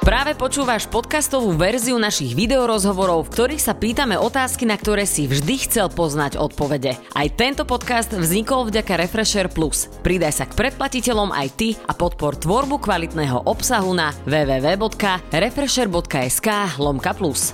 [0.00, 5.68] Práve počúvaš podcastovú verziu našich videorozhovorov, v ktorých sa pýtame otázky, na ktoré si vždy
[5.68, 6.96] chcel poznať odpovede.
[6.96, 9.92] Aj tento podcast vznikol vďaka Refresher Plus.
[10.00, 16.48] Pridaj sa k predplatiteľom aj ty a podpor tvorbu kvalitného obsahu na www.refresher.sk
[16.80, 17.52] lomka plus.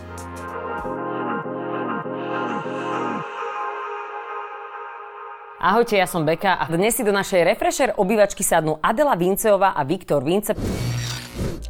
[5.59, 9.83] Ahojte, ja som Beka a dnes si do našej Refresher obývačky sadnú Adela Vinceová a
[9.83, 10.55] Viktor Vince.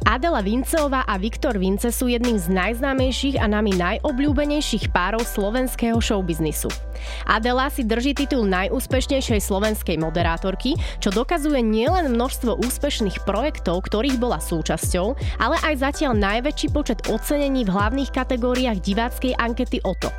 [0.07, 6.71] Adela Vinceová a Viktor Vince sú jedným z najznámejších a nami najobľúbenejších párov slovenského showbiznisu.
[7.27, 14.39] Adela si drží titul najúspešnejšej slovenskej moderátorky, čo dokazuje nielen množstvo úspešných projektov, ktorých bola
[14.39, 20.09] súčasťou, ale aj zatiaľ najväčší počet ocenení v hlavných kategóriách diváckej ankety OTO.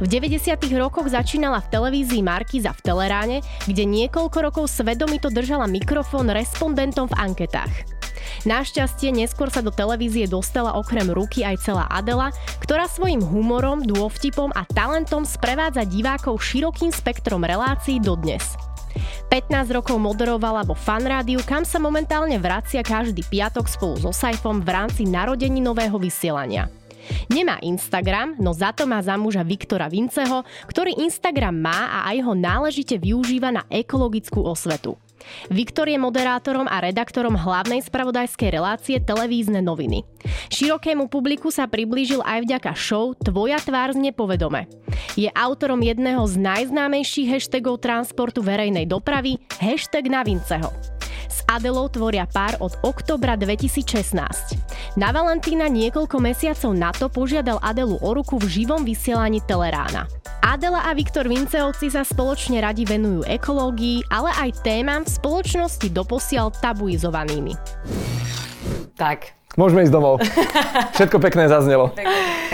[0.00, 0.56] V 90.
[0.80, 3.38] rokoch začínala v televízii Markiza v Teleráne,
[3.68, 7.99] kde niekoľko rokov svedomito držala mikrofón respondentom v anketách.
[8.48, 12.32] Našťastie neskôr sa do televízie dostala okrem ruky aj celá Adela,
[12.64, 18.56] ktorá svojim humorom, dôvtipom a talentom sprevádza divákov širokým spektrom relácií dodnes.
[19.28, 24.72] 15 rokov moderovala vo fanrádiu, kam sa momentálne vracia každý piatok spolu so Saifom v
[24.72, 26.66] rámci narodení nového vysielania.
[27.28, 32.24] Nemá Instagram, no za to má za muža Viktora Vinceho, ktorý Instagram má a aj
[32.24, 34.96] ho náležite využíva na ekologickú osvetu.
[35.48, 40.04] Viktor je moderátorom a redaktorom hlavnej spravodajskej relácie Televízne noviny.
[40.52, 44.68] Širokému publiku sa priblížil aj vďaka show Tvoja tvár z nepovedome.
[45.16, 50.99] Je autorom jedného z najznámejších hashtagov transportu verejnej dopravy, hashtag na Vinceho.
[51.50, 54.14] Adelou tvoria pár od oktobra 2016.
[54.94, 60.06] Na Valentína niekoľko mesiacov na to požiadal Adelu o ruku v živom vysielaní Telerána.
[60.46, 66.54] Adela a Viktor Vinceovci sa spoločne radi venujú ekológii, ale aj témam v spoločnosti doposiaľ
[66.54, 67.58] tabuizovanými.
[68.94, 70.22] Tak, Môžeme ísť domov.
[70.98, 71.90] Všetko pekné zaznelo.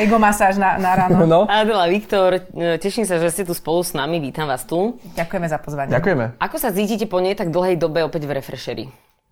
[0.01, 1.29] Ego masáž na, na ráno.
[1.29, 1.41] No.
[1.45, 4.17] Adela, Viktor, e, teším sa, že ste tu spolu s nami.
[4.17, 4.97] Vítam vás tu.
[5.13, 5.93] Ďakujeme za pozvanie.
[5.93, 6.41] Ďakujeme.
[6.41, 8.85] Ako sa cítite po nej tak dlhej dobe opäť v Refresheri?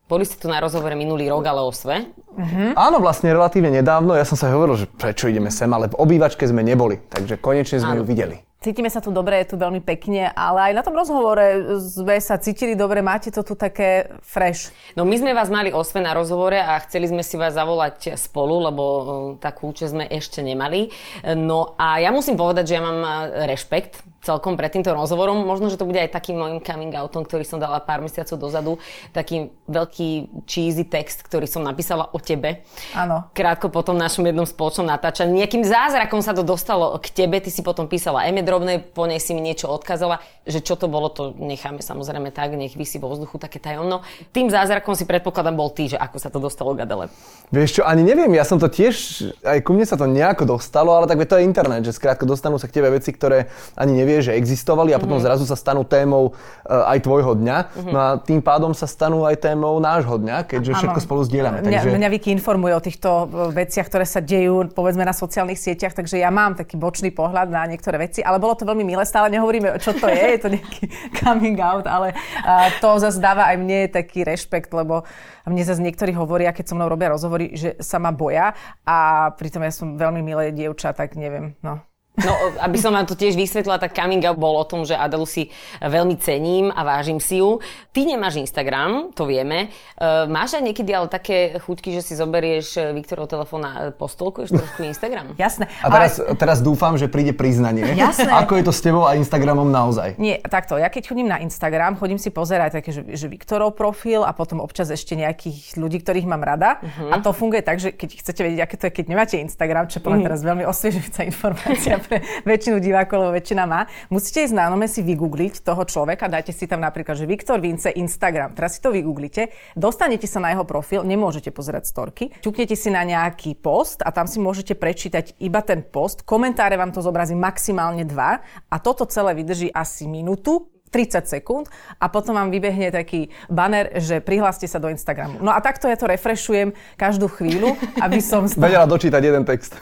[0.05, 2.05] Boli ste tu na rozhovore minulý rok, ale o sve?
[2.37, 2.77] Hm?
[2.77, 4.13] Áno, vlastne relatívne nedávno.
[4.13, 7.01] Ja som sa hovoril, že prečo ideme sem, ale v obývačke sme neboli.
[7.09, 8.05] Takže konečne sme Áno.
[8.05, 8.37] ju videli.
[8.65, 12.41] Cítime sa tu dobre, je tu veľmi pekne, ale aj na tom rozhovore sme sa
[12.41, 14.73] cítili dobre, máte to tu také fresh.
[14.97, 18.65] No my sme vás mali osve na rozhovore a chceli sme si vás zavolať spolu,
[18.65, 19.05] lebo e,
[19.37, 20.89] takú účasť sme ešte nemali.
[21.21, 23.13] E, No a ja musím povedať, že ja mám e,
[23.53, 25.45] rešpekt celkom pred týmto rozhovorom.
[25.45, 28.73] Možno, že to bude aj takým môjim coming outom, ktorý som dala pár mesiacov dozadu.
[29.13, 32.65] Taký veľký cheesy text, ktorý som napísala o tebe.
[32.97, 33.29] Áno.
[33.37, 35.45] Krátko po tom našom jednom spoločnom natáčaní.
[35.45, 37.37] Nejakým zázrakom sa to dostalo k tebe.
[37.39, 40.25] Ty si potom písala Eme Drobnej, po nej si mi niečo odkazala.
[40.49, 44.01] Že čo to bolo, to necháme samozrejme tak, nech vysí vo vzduchu také tajomno.
[44.33, 47.13] Tým zázrakom si predpokladám bol ty, že ako sa to dostalo k Adele.
[47.53, 50.97] Vieš čo, ani neviem, ja som to tiež, aj ku mne sa to nejako dostalo,
[50.97, 54.31] ale tak to je internet, že skrátka dostanú sa k tebe veci, ktoré ani nevieš,
[54.31, 55.25] že existovali a potom Mhm.
[55.27, 57.57] zrazu sa stanú témou e, aj tvojho dňa.
[57.91, 60.79] No a tým pádom sa stanú aj témou nášho dňa, keďže Áno.
[60.79, 61.59] všetko spolu zdieľame.
[61.61, 61.99] Mňa, Takže...
[61.99, 66.23] mňa Viki informuje o týchto e, veciach, ktoré sa dejú, povedzme, na sociálnych sieťach, takže
[66.23, 69.75] ja mám taký bočný pohľad na niektoré veci, ale bolo to veľmi milé, stále nehovoríme,
[69.83, 70.85] čo to je, je to nejaký
[71.21, 72.15] coming out, ale
[72.47, 75.03] a, to zase dáva aj mne taký rešpekt, lebo
[75.45, 78.53] mne zase niektorí hovoria, keď so mnou robia rozhovory, že sa ma boja
[78.85, 81.81] a pritom ja som veľmi milé dievča, tak neviem, no.
[82.15, 82.31] No,
[82.63, 85.51] aby som vám to tiež vysvetlila, tak coming out bol o tom, že Adelu si
[85.83, 87.59] veľmi cením a vážim si ju.
[87.91, 89.75] Ty nemáš Instagram, to vieme.
[89.99, 94.55] Uh, máš aj niekedy ale také chuťky, že si zoberieš eh, Viktorov telefón a postolkuješ
[94.55, 95.35] trošku Instagram?
[95.43, 95.67] Jasné.
[95.83, 97.83] A teraz, teraz dúfam, že príde priznanie.
[97.99, 98.31] Jasné.
[98.47, 100.15] Ako je to s tebou a Instagramom naozaj?
[100.15, 104.23] Nie, takto, ja keď chodím na Instagram, chodím si pozerať také, že, že Viktorov profil
[104.23, 106.79] a potom občas ešte nejakých ľudí, ktorých mám rada.
[106.79, 107.11] Uh-huh.
[107.11, 109.99] A to funguje tak, že keď chcete vedieť, aké to je, keď nemáte Instagram, čo
[109.99, 114.69] je mňa teraz veľmi osviežujúca informácia pre väčšinu divákov, lebo väčšina má, musíte ísť na
[114.69, 118.81] nome si vygoogliť toho človeka, dajte si tam napríklad, že Viktor Vince Instagram, teraz si
[118.85, 124.05] to vygooglite, dostanete sa na jeho profil, nemôžete pozerať storky, ťuknete si na nejaký post
[124.05, 128.77] a tam si môžete prečítať iba ten post, komentáre vám to zobrazí maximálne dva a
[128.79, 131.67] toto celé vydrží asi minútu, 30 sekúnd
[131.99, 135.43] a potom vám vybehne taký banner, že prihláste sa do Instagramu.
[135.43, 138.47] No a takto ja to refreshujem každú chvíľu, aby som...
[138.55, 139.75] Vedela dočítať jeden text.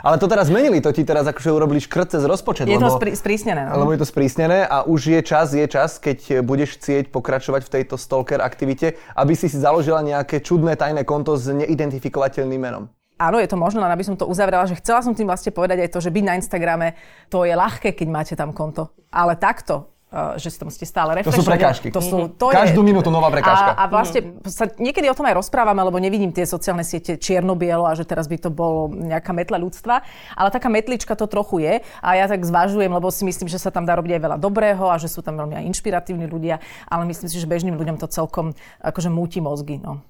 [0.00, 2.64] Ale to teraz zmenili, to ti teraz akože urobili škrt cez rozpočet.
[2.64, 3.68] Je to lebo, sprí, sprísnené.
[3.68, 3.84] No?
[3.84, 7.72] lebo je to sprísnené a už je čas, je čas, keď budeš chcieť pokračovať v
[7.80, 12.88] tejto stalker aktivite, aby si si založila nejaké čudné tajné konto s neidentifikovateľným menom.
[13.20, 15.84] Áno, je to možné, len aby som to uzavrela, že chcela som tým vlastne povedať
[15.84, 16.96] aj to, že byť na Instagrame,
[17.28, 18.88] to je ľahké, keď máte tam konto.
[19.12, 19.92] Ale takto,
[20.36, 21.50] že si to musíte stále To sú refreshovať.
[21.54, 21.86] prekážky.
[21.94, 23.78] To sú, to Každú je, minútu nová prekážka.
[23.78, 27.86] A, a vlastne sa niekedy o tom aj rozprávame, lebo nevidím tie sociálne siete čierno-bielo
[27.86, 30.02] a že teraz by to bolo nejaká metla ľudstva.
[30.34, 33.70] Ale taká metlička to trochu je a ja tak zvažujem, lebo si myslím, že sa
[33.70, 36.58] tam dá robiť aj veľa dobrého a že sú tam veľmi aj inšpiratívni ľudia,
[36.90, 38.50] ale myslím si, že bežným ľuďom to celkom
[38.82, 39.78] akože múti mozgy.
[39.78, 40.02] No.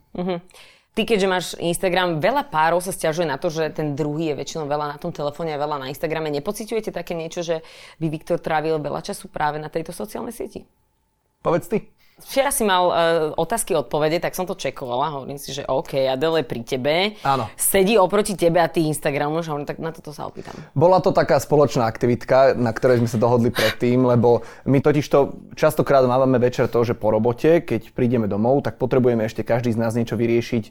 [0.91, 4.67] Ty, keďže máš Instagram, veľa párov sa stiažuje na to, že ten druhý je väčšinou
[4.67, 6.35] veľa na tom telefóne a veľa na Instagrame.
[6.35, 7.63] Nepociťujete také niečo, že
[8.03, 10.67] by Viktor trávil veľa času práve na tejto sociálnej sieti?
[11.47, 12.00] Povedz ty.
[12.25, 12.95] Včera si mal uh,
[13.37, 15.13] otázky odpovede, tak som to čekovala.
[15.17, 16.95] Hovorím si, že OK, Adele je pri tebe.
[17.25, 17.49] Áno.
[17.57, 19.49] Sedí oproti tebe a ty Instagramuješ.
[19.51, 20.55] Hovorím, tak na toto sa opýtam.
[20.77, 25.35] Bola to taká spoločná aktivitka, na ktorej sme sa dohodli predtým, lebo my totiž to
[25.57, 29.81] častokrát mávame večer to, že po robote, keď prídeme domov, tak potrebujeme ešte každý z
[29.81, 30.65] nás niečo vyriešiť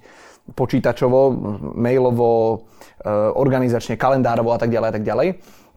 [0.54, 1.20] počítačovo,
[1.78, 2.66] mailovo,
[3.08, 5.28] organizačne, kalendárovo a tak ďalej a tak ďalej.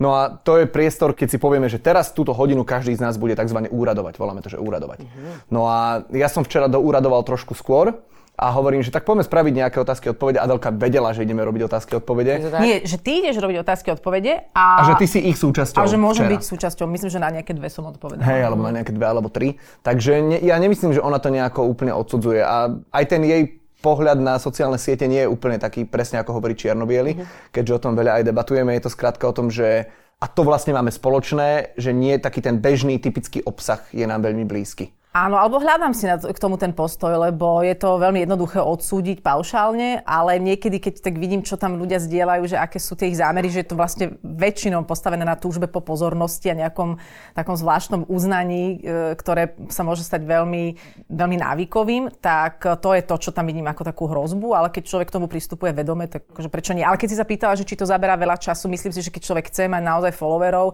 [0.00, 3.14] No a to je priestor, keď si povieme, že teraz túto hodinu každý z nás
[3.14, 3.70] bude tzv.
[3.70, 4.18] úradovať.
[4.18, 5.06] Voláme to, že úradovať.
[5.46, 8.02] No a ja som včera doúradoval trošku skôr
[8.32, 10.42] a hovorím, že tak poďme spraviť nejaké otázky a odpovede.
[10.42, 12.32] Adelka vedela, že ideme robiť otázky a odpovede.
[12.58, 15.78] Nie, že ty ideš robiť otázky a odpovede a, A že ty si ich súčasťou
[15.78, 16.34] a že môžem včera.
[16.34, 16.86] byť súčasťou.
[16.90, 18.26] Myslím, že na nejaké dve som odpovedala.
[18.26, 19.60] Hej, alebo na nejaké dve alebo tri.
[19.86, 22.42] Takže ne, ja nemyslím, že ona to nejako úplne odsudzuje.
[22.42, 26.54] A aj ten jej pohľad na sociálne siete nie je úplne taký presne ako hovorí
[26.54, 27.18] čiernobiely,
[27.50, 28.78] keďže o tom veľa aj debatujeme.
[28.78, 29.90] Je to skrátka o tom, že
[30.22, 34.46] a to vlastne máme spoločné, že nie taký ten bežný, typický obsah je nám veľmi
[34.46, 34.94] blízky.
[35.12, 38.64] Áno, alebo hľadám si na to, k tomu ten postoj, lebo je to veľmi jednoduché
[38.64, 43.12] odsúdiť paušálne, ale niekedy, keď tak vidím, čo tam ľudia zdieľajú, že aké sú tie
[43.12, 46.96] ich zámery, že je to vlastne väčšinou postavené na túžbe po pozornosti a nejakom
[47.36, 50.80] takom zvláštnom uznaní, e, ktoré sa môže stať veľmi,
[51.12, 55.12] veľmi návykovým, tak to je to, čo tam vidím ako takú hrozbu, ale keď človek
[55.12, 56.88] k tomu pristupuje vedome, tak akože prečo nie.
[56.88, 59.28] Ale keď si sa pýtala, že či to zaberá veľa času, myslím si, že keď
[59.28, 60.72] človek chce mať naozaj followerov,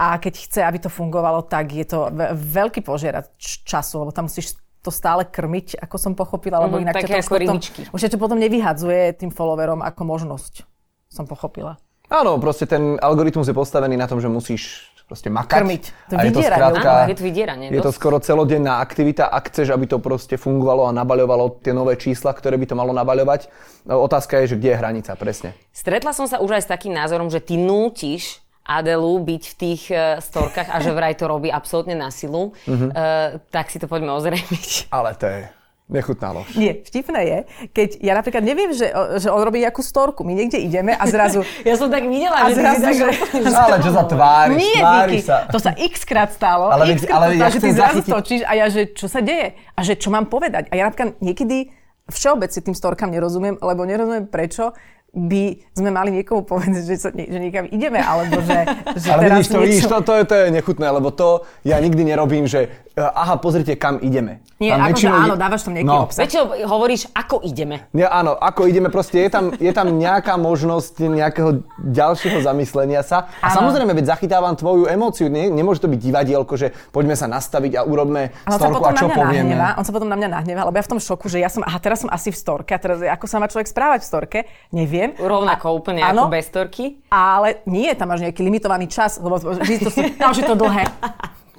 [0.00, 3.28] a keď chce, aby to fungovalo, tak je to ve- veľký požierač
[3.70, 7.18] času, lebo tam musíš to stále krmiť, ako som pochopila, lebo Mhm, inak ťa to
[7.20, 7.56] už potom,
[7.94, 10.64] už to potom nevyhadzuje tým followerom ako možnosť,
[11.12, 11.78] som pochopila.
[12.10, 15.58] Áno, proste ten algoritmus je postavený na tom, že musíš proste makať.
[15.62, 15.84] Krmiť.
[16.10, 19.50] To a je to skrátka, Áno, je to vydieranie, Je to skoro celodenná aktivita, ak
[19.50, 23.50] chceš, aby to proste fungovalo a nabaľovalo tie nové čísla, ktoré by to malo nabaľovať.
[23.90, 25.54] Otázka je, že kde je hranica presne.
[25.74, 28.38] Stretla som sa už aj s takým názorom, že ty nútiš
[28.70, 32.54] Adelu byť v tých uh, storkách a že vraj to robí absolútne na silu.
[32.64, 32.86] Uh,
[33.48, 34.86] tak si to poďme ozrejmiť.
[34.94, 35.40] Ale to je
[35.86, 36.54] nechutná lož.
[36.54, 37.38] Nie, vtipné je,
[37.68, 38.86] keď ja napríklad neviem, že,
[39.18, 41.42] že on robí nejakú storku, my niekde ideme a zrazu...
[41.66, 42.94] Ja som tak videla, A že zrazu, tak...
[42.94, 43.10] že-
[43.66, 45.36] Ale čo za tváriš, Nie, tváriš sa.
[45.50, 46.70] to sa x krát stalo.
[46.70, 48.94] Ale x krát ale to ja stalo, že ty zrazu zachytiť- stočíš a ja, že
[48.94, 49.58] čo sa deje?
[49.74, 50.70] A že čo mám povedať?
[50.70, 51.74] A ja napríklad niekedy
[52.06, 54.70] všeobecne tým storkám nerozumiem, lebo nerozumiem prečo
[55.10, 58.62] by sme mali niekomu povedať, že, sa, že niekam ideme, alebo že,
[58.94, 59.66] že Ale teraz vidíš, to, niečo...
[59.66, 61.28] vidíš to, to, je, to je nechutné, lebo to
[61.66, 64.38] ja nikdy nerobím, že e, aha, pozrite, kam ideme.
[64.60, 66.04] Nie, Tam akože väčšinou áno, dávaš tam nejaký no.
[66.06, 66.20] obsah.
[66.22, 67.88] Väčšinou hovoríš, ako ideme.
[67.90, 73.32] Nie, áno, ako ideme, proste je tam, je tam nejaká možnosť nejakého ďalšieho zamyslenia sa.
[73.40, 73.66] A Áno.
[73.66, 77.88] samozrejme, veď zachytávam tvoju emóciu, nie, nemôže to byť divadielko, že poďme sa nastaviť a
[77.88, 79.48] urobme A on sa storku potom a na čo mňa povieme.
[79.48, 81.64] nahnevá, on sa potom na mňa nahnevá, lebo ja v tom šoku, že ja som,
[81.64, 84.38] aha, teraz som asi v storke, a teraz ako sa má človek správať v storke,
[85.00, 85.16] neviem.
[85.16, 86.28] Rovnako úplne áno.
[86.28, 87.00] ako bez storky.
[87.08, 90.84] Ale nie, tam máš nejaký limitovaný čas, lebo vždy to sú, tam je to dlhé.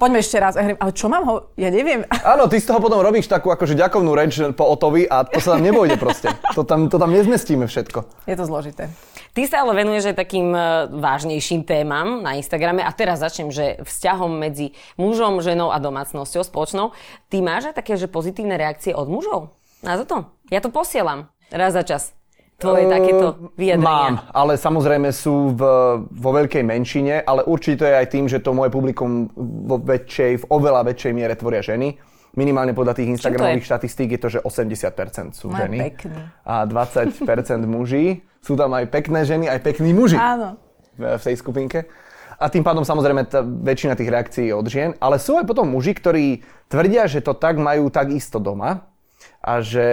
[0.02, 0.58] Poďme ešte raz.
[0.58, 1.54] A ale čo mám ho?
[1.54, 2.02] Ja neviem.
[2.26, 5.54] Áno, ty z toho potom robíš takú akože ďakovnú reč po Otovi a to sa
[5.54, 6.26] tam nebojde proste.
[6.58, 8.26] To tam, to tam nezmestíme všetko.
[8.26, 8.90] Je to zložité.
[9.30, 13.78] Ty sa ale venuješ aj takým e, vážnejším témam na Instagrame a teraz začnem, že
[13.80, 16.92] vzťahom medzi mužom, ženou a domácnosťou spoločnou.
[17.30, 19.54] Ty máš aj také, že pozitívne reakcie od mužov
[19.86, 20.28] na to?
[20.50, 22.12] Ja to posielam raz za čas.
[22.62, 23.26] Tvoje takéto
[23.58, 23.82] vyjadrenia.
[23.84, 25.62] Mám, ale samozrejme sú v,
[26.06, 29.26] vo veľkej menšine, ale určite je aj tým, že to moje publikum
[29.66, 31.98] vo väčšej, v oveľa väčšej miere tvoria ženy.
[32.32, 36.16] Minimálne podľa tých Instagramových štatistík je to, že 80% sú No, ženy pekný.
[36.46, 37.28] a 20%
[37.66, 38.24] muží.
[38.40, 40.56] Sú tam aj pekné ženy, aj pekní muži Áno.
[40.96, 41.84] v, v tej skupinke.
[42.40, 45.68] A tým pádom samozrejme tá väčšina tých reakcií je od žien, ale sú aj potom
[45.68, 48.90] muži, ktorí tvrdia, že to tak majú takisto doma
[49.40, 49.88] a že,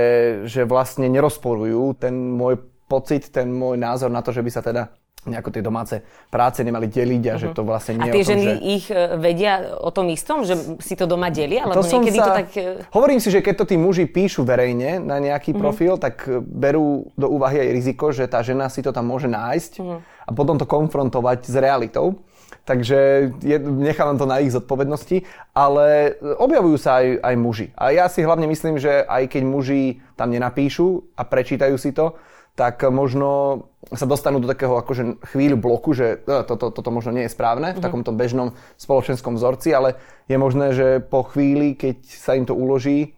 [0.46, 4.90] že vlastne nerozporujú ten môj pocit, ten môj názor na to, že by sa teda
[5.20, 5.96] nejako tie domáce
[6.32, 8.54] práce nemali deliť a že to vlastne A nie tie o tom, ženy že...
[8.64, 11.68] ich e, vedia o tom istom, že si to doma delia?
[11.68, 12.50] Lebo som niekedy to tak...
[12.56, 15.60] e, Hovorím si, že keď to tí muži píšu verejne na nejaký Mhm.
[15.60, 19.28] profil, tak e, berú do úvahy aj riziko, že tá žena si to tam môže
[19.28, 19.98] nájsť Mhm.
[20.24, 22.24] a potom to konfrontovať s realitou.
[22.66, 25.26] Takže je, nechávam to na ich zodpovednosti,
[25.58, 27.68] ale objavujú sa aj, aj muži.
[27.74, 32.14] A ja si hlavne myslím, že aj keď muži tam nenapíšu a prečítajú si to,
[32.54, 33.64] tak možno
[33.96, 37.80] sa dostanú do takého akože chvíľu bloku, že toto, toto možno nie je správne v
[37.80, 39.96] takomto bežnom spoločenskom vzorci, ale
[40.28, 43.16] je možné, že po chvíli, keď sa im to uloží,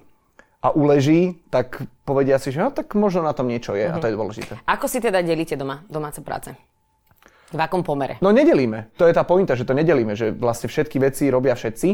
[0.61, 3.97] a uleží, tak povedia si, že no tak možno na tom niečo je uh-huh.
[3.97, 4.53] a to je dôležité.
[4.69, 6.53] Ako si teda delíte doma domáce práce?
[7.51, 8.17] V akom pomere?
[8.23, 8.95] No nedelíme.
[8.95, 11.89] To je tá pointa, že to nedelíme, že vlastne všetky veci robia všetci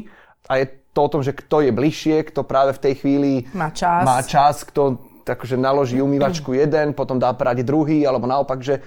[0.48, 3.74] a je to o tom, že kto je bližšie, kto práve v tej chvíli má
[3.74, 8.80] čas, má čas kto takže naloží umývačku jeden, potom dá prať druhý, alebo naopak, že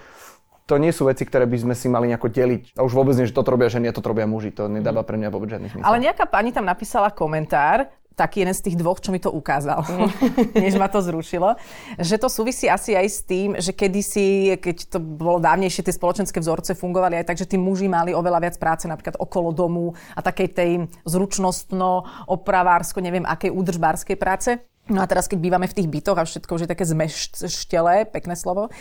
[0.65, 2.79] to nie sú veci, ktoré by sme si mali nejako deliť.
[2.79, 4.55] A už vôbec nie, že toto robia ženy a toto robia muži.
[4.55, 5.83] To nedáva pre mňa vôbec žiadny smysl.
[5.83, 9.81] Ale nejaká pani tam napísala komentár, taký jeden z tých dvoch, čo mi to ukázal,
[10.65, 11.57] než ma to zrušilo,
[11.97, 16.37] že to súvisí asi aj s tým, že kedysi, keď to bolo dávnejšie, tie spoločenské
[16.37, 20.21] vzorce fungovali aj tak, že tí muži mali oveľa viac práce napríklad okolo domu a
[20.21, 20.71] takej tej
[21.09, 24.61] zručnostno, opravársko, neviem akej údržbárskej práce.
[24.91, 28.35] No a teraz, keď bývame v tých bytoch a všetko už je také zmeštelé, pekné
[28.35, 28.75] slovo,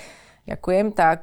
[0.48, 0.86] Ďakujem.
[0.96, 1.22] Tak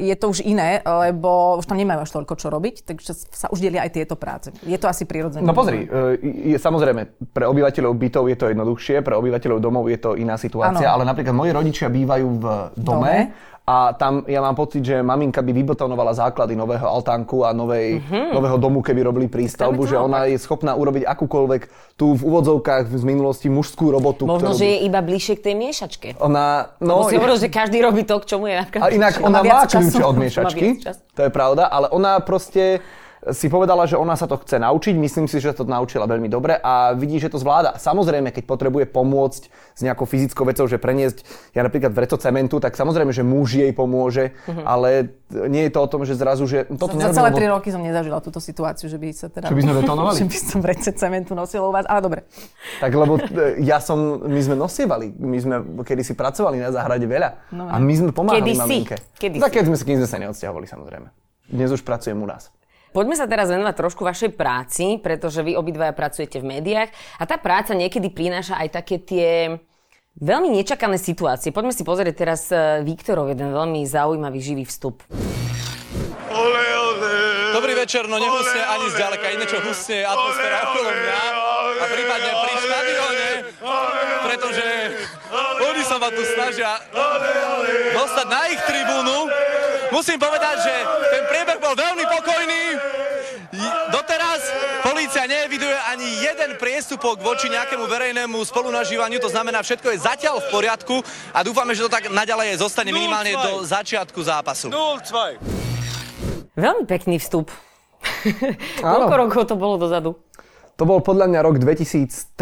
[0.00, 3.62] je to už iné, lebo už tam nemajú až toľko čo robiť, takže sa už
[3.62, 4.50] delia aj tieto práce.
[4.64, 5.44] Je to asi prirodzené.
[5.44, 9.98] No pozri, e, je, samozrejme, pre obyvateľov bytov je to jednoduchšie, pre obyvateľov domov je
[10.00, 10.94] to iná situácia, ano.
[11.00, 12.44] ale napríklad moji rodičia bývajú v
[12.74, 13.16] dome, dome
[13.66, 18.30] a tam ja mám pocit, že maminka by vybetonovala základy nového altánku a novej, mm-hmm.
[18.30, 21.62] nového domu, keby robili prístavbu, že ona je schopná urobiť akúkoľvek
[21.98, 24.22] tú v úvodzovkách z minulosti mužskú robotu.
[24.22, 26.08] Možno, že je iba bližšie k tej miešačke.
[26.22, 29.66] Ona, no, si hovoril, že každý robí to, k čomu je A inak ona má
[29.66, 30.66] kľúče od miešačky,
[31.18, 32.78] to je pravda, ale ona proste
[33.34, 36.54] si povedala, že ona sa to chce naučiť, myslím si, že to naučila veľmi dobre
[36.62, 37.74] a vidí, že to zvláda.
[37.74, 42.78] Samozrejme, keď potrebuje pomôcť s nejakou fyzickou vecou, že preniesť, ja napríklad vreco cementu, tak
[42.78, 44.62] samozrejme, že muž jej pomôže, mm-hmm.
[44.62, 45.10] ale
[45.50, 47.82] nie je to o tom, že zrazu, že toto Za, za celé tri roky som
[47.82, 49.50] nezažila túto situáciu, že by sa teda...
[49.50, 50.16] Čo by sme betonovali?
[50.22, 52.20] že by som vrece cementu nosila u vás, ale dobre.
[52.78, 57.04] Tak lebo e, ja som, my sme nosievali, my sme kedy si pracovali na záhrade
[57.10, 58.96] veľa no, a my sme pomáhali kedy maminke.
[58.96, 59.18] Si?
[59.18, 61.08] Kedy tak keď sme, keď sme sa neodsťahovali samozrejme.
[61.46, 62.50] Dnes už pracujem u nás.
[62.96, 66.88] Poďme sa teraz venovať trošku vašej práci, pretože vy obidvaja pracujete v médiách
[67.20, 69.60] a tá práca niekedy prináša aj také tie
[70.16, 71.52] veľmi nečakané situácie.
[71.52, 75.04] Poďme si pozrieť teraz e, Viktorov jeden veľmi zaujímavý živý vstup.
[76.32, 77.12] Ole, ole,
[77.52, 81.20] Dobrý večer, no nehusne ani zďaleka, iné čo husne atmosféra okolo mňa
[81.76, 83.28] a prípadne pri štadióne,
[84.24, 84.66] pretože
[85.68, 86.80] oni sa ma tu snažia
[87.92, 89.28] dostať na ich tribúnu
[89.90, 90.74] musím povedať, že
[91.12, 92.62] ten priebeh bol veľmi pokojný.
[93.94, 94.40] Doteraz
[94.82, 100.48] polícia neeviduje ani jeden priestupok voči nejakému verejnému spolunažívaniu, to znamená, všetko je zatiaľ v
[100.50, 100.96] poriadku
[101.32, 104.68] a dúfame, že to tak naďalej zostane minimálne do začiatku zápasu.
[104.68, 106.56] 0-2.
[106.56, 107.52] Veľmi pekný vstup.
[108.82, 110.16] Koľko rokov to bolo dozadu?
[110.76, 112.36] To bol podľa mňa rok 2013,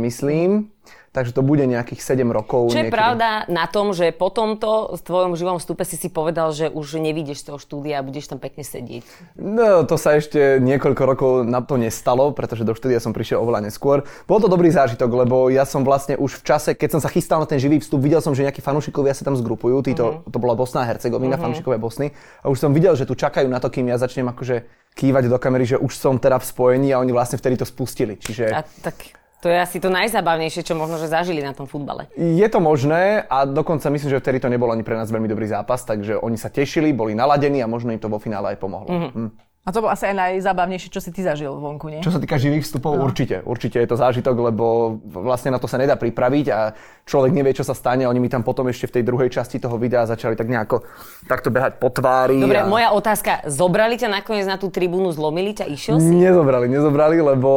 [0.00, 0.72] myslím
[1.16, 2.68] takže to bude nejakých 7 rokov.
[2.68, 2.92] Čo je niekedy.
[2.92, 7.00] pravda na tom, že po tomto v tvojom živom vstupe si si povedal, že už
[7.00, 9.00] nevídeš z toho štúdia a budeš tam pekne sedieť?
[9.40, 13.72] No, to sa ešte niekoľko rokov na to nestalo, pretože do štúdia som prišiel oveľa
[13.72, 14.04] neskôr.
[14.28, 17.40] Bol to dobrý zážitok, lebo ja som vlastne už v čase, keď som sa chystal
[17.40, 19.80] na ten živý vstup, videl som, že nejakí fanúšikovia sa tam zgrupujú.
[19.80, 20.28] Títo, uh-huh.
[20.28, 21.48] To bola Bosna a Hercegovina, uh-huh.
[21.48, 22.12] fanúšikovia Bosny.
[22.44, 25.40] A už som videl, že tu čakajú na to, kým ja začnem akože kývať do
[25.40, 28.20] kamery, že už som teda v spojení a oni vlastne vtedy to spustili.
[28.20, 28.52] Čiže...
[28.52, 32.08] A tak to je asi to najzábavnejšie, čo možno, že zažili na tom futbale.
[32.16, 35.44] Je to možné a dokonca myslím, že vtedy to nebol ani pre nás veľmi dobrý
[35.46, 38.88] zápas, takže oni sa tešili, boli naladení a možno im to vo finále aj pomohlo.
[38.88, 39.12] Mm-hmm.
[39.12, 39.30] Mm.
[39.66, 41.98] A to bolo asi aj najzábavnejšie, čo si ty zažil vonku, nie?
[41.98, 43.02] Čo sa týka živých vstupov, no.
[43.02, 43.42] určite.
[43.42, 46.70] Určite je to zážitok, lebo vlastne na to sa nedá pripraviť a
[47.02, 48.06] človek nevie, čo sa stane.
[48.06, 50.86] Oni mi tam potom ešte v tej druhej časti toho videa začali tak nejako
[51.26, 52.38] takto behať po tvári.
[52.38, 52.70] Dobre, a...
[52.70, 53.42] moja otázka.
[53.50, 56.14] Zobrali ťa nakoniec na tú tribúnu, zlomili ťa, išiel si?
[56.14, 57.50] Nezobrali, nezobrali, lebo,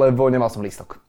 [0.00, 1.03] lebo nemal som lístok.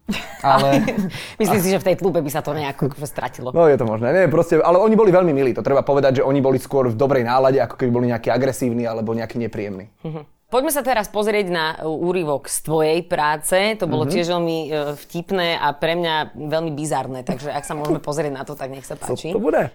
[0.45, 0.85] Ale...
[1.41, 3.49] Myslím si, že v tej tlupe by sa to nejako akože stratilo.
[3.49, 4.13] No je to možné.
[4.13, 6.95] Nie, proste, ale oni boli veľmi milí, to treba povedať, že oni boli skôr v
[6.97, 9.89] dobrej nálade, ako keby boli nejakí agresívni alebo nejakí nepríjemní.
[10.05, 10.23] Uh-huh.
[10.45, 13.57] Poďme sa teraz pozrieť na e, úryvok z tvojej práce.
[13.81, 14.13] To bolo mm-hmm.
[14.13, 18.45] tiež veľmi e, vtipné a pre mňa veľmi bizarné, takže ak sa môžeme pozrieť na
[18.45, 19.33] to, tak nech sa páči.
[19.33, 19.73] Co to bude?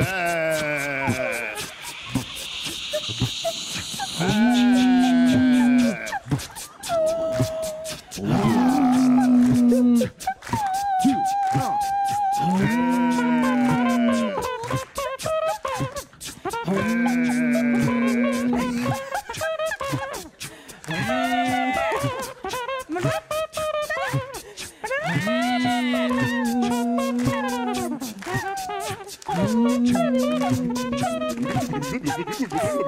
[0.00, 0.79] Nee.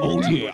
[0.05, 0.53] Oh, yeah.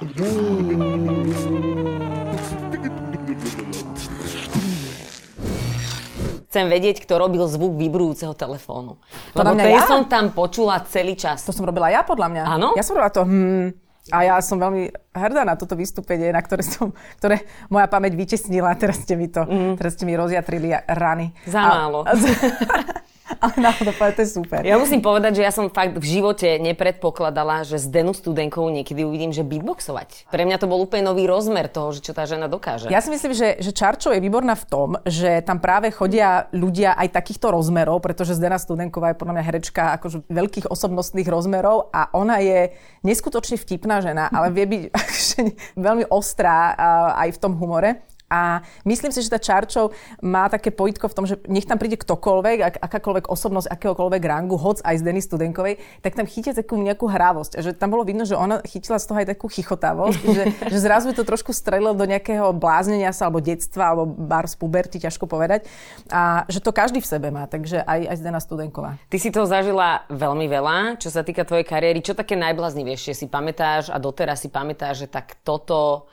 [6.58, 8.98] Chcem vedieť, kto robil zvuk vybrujúceho telefónu.
[9.38, 9.86] Lebo ten ja?
[9.86, 11.46] som tam počula celý čas.
[11.46, 12.42] To som robila ja, podľa mňa.
[12.50, 12.74] Áno?
[12.74, 13.70] Ja som robila to hm,
[14.10, 16.90] a ja som veľmi hrdá na toto vystúpenie, na ktoré som,
[17.22, 18.74] ktoré moja pamäť vytesnila.
[18.74, 19.78] Teraz ste mi to, mm.
[19.78, 21.30] teraz ste mi rozjatrili rany.
[21.46, 22.02] Za A- málo.
[22.02, 22.18] A,
[23.44, 24.64] ale náhodou, to je super.
[24.64, 29.04] Ja musím povedať, že ja som fakt v živote nepredpokladala, že s Denu Studenkou niekedy
[29.04, 30.30] uvidím, že beatboxovať.
[30.32, 32.88] Pre mňa to bol úplne nový rozmer toho, že čo tá žena dokáže.
[32.88, 36.96] Ja si myslím, že, že Čarčo je výborná v tom, že tam práve chodia ľudia
[36.96, 42.08] aj takýchto rozmerov, pretože Zdena Studenková je podľa mňa herečka akože veľkých osobnostných rozmerov a
[42.16, 42.72] ona je
[43.04, 45.40] neskutočne vtipná žena, ale vie byť akože
[45.76, 46.74] veľmi ostrá
[47.18, 48.02] aj v tom humore.
[48.28, 51.96] A myslím si, že tá Čarčov má také pojitko v tom, že nech tam príde
[51.96, 56.76] ktokoľvek, ak, akákoľvek osobnosť, akéhokoľvek rangu, hoc aj z Denny Studenkovej, tak tam chytia takú
[56.76, 57.56] nejakú hravosť.
[57.56, 60.78] A že tam bolo vidno, že ona chytila z toho aj takú chichotavosť, že, že
[60.78, 65.24] zrazu to trošku strelilo do nejakého bláznenia sa, alebo detstva, alebo bar z puberty, ťažko
[65.24, 65.64] povedať.
[66.12, 69.00] A že to každý v sebe má, takže aj, aj Zdena Studenková.
[69.08, 72.04] Ty si toho zažila veľmi veľa, čo sa týka tvojej kariéry.
[72.04, 76.04] Čo také najbláznivejšie si pamätáš a doteraz si pamätáš, že tak toto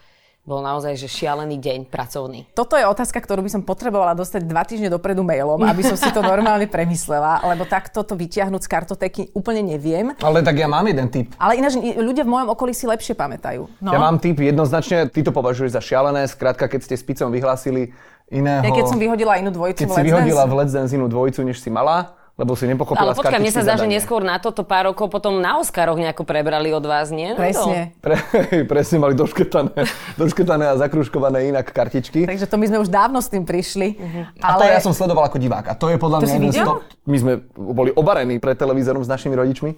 [0.46, 2.46] bol naozaj že šialený deň pracovný.
[2.54, 6.06] Toto je otázka, ktorú by som potrebovala dostať dva týždne dopredu mailom, aby som si
[6.14, 10.14] to normálne premyslela, lebo takto to vytiahnuť z kartotéky úplne neviem.
[10.22, 11.34] Ale tak ja mám jeden tip.
[11.42, 13.66] Ale ináč ľudia v mojom okolí si lepšie pamätajú.
[13.82, 13.90] No.
[13.90, 17.90] Ja mám tip jednoznačne, ty to považuješ za šialené, skrátka keď ste s Picom vyhlásili
[18.30, 18.62] iného...
[18.62, 20.94] Ja keď som vyhodila inú dvojicu keď v si Let's vyhodila Dance, v Let's Dance
[20.94, 24.20] inú dvojicu, než si mala, lebo si nepochopila Ale počkaj, mne sa zdá, že neskôr
[24.20, 27.32] na toto pár rokov potom na Oscaroch nejako prebrali od vás, nie?
[27.32, 27.96] No Presne.
[27.98, 28.16] Pre,
[28.72, 29.72] presne mali doškrtané,
[30.20, 32.28] doškrtané a zakrúškované inak kartičky.
[32.28, 33.96] Takže to my sme už dávno s tým prišli.
[34.44, 35.72] A to ja som sledoval ako divák.
[35.72, 36.66] A to je To podľa mňa z videl?
[36.68, 39.72] to- My sme boli obarení pred televízorom s našimi rodičmi.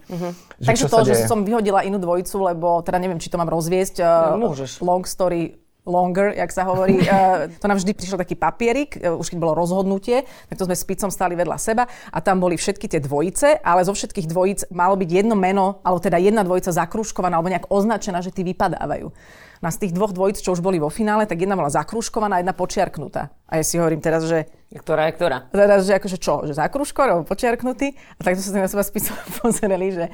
[0.58, 3.38] Že Takže čo to, sa že som vyhodila inú dvojicu, lebo teda neviem, či to
[3.38, 4.02] mám rozviesť.
[4.34, 4.82] No, môžeš.
[4.82, 7.00] Long story longer, jak sa hovorí.
[7.08, 10.76] Uh, to nám vždy prišiel taký papierik, uh, už keď bolo rozhodnutie, tak to sme
[10.76, 14.60] s Picom stali vedľa seba a tam boli všetky tie dvojice, ale zo všetkých dvojic
[14.76, 19.10] malo byť jedno meno, alebo teda jedna dvojica zakrúškovaná, alebo nejak označená, že tí vypadávajú.
[19.58, 22.42] Na z tých dvoch dvojic, čo už boli vo finále, tak jedna bola zakrúškovaná a
[22.46, 23.34] jedna počiarknutá.
[23.50, 25.48] A ja si hovorím teraz, že Ktorá je ktorá?
[25.50, 27.96] Teraz, že akože čo, že zakrúško, alebo počiarknutý.
[27.96, 30.06] A takto sa na seba spísom pozreli, že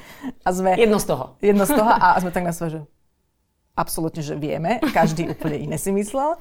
[0.45, 0.77] a sme...
[0.77, 1.25] Jedno z toho.
[1.41, 2.79] Jedno z toho a sme tak na seba, že
[3.73, 4.79] absolútne, že vieme.
[4.81, 6.37] Každý úplne iné si myslel.